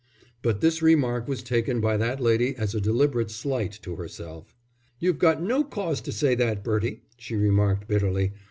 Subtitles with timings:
[0.41, 4.55] But this remark was taken by that lady as a deliberate slight to herself.
[4.97, 8.33] "You've got no cause to say that, Bertie," she remarked, bitterly.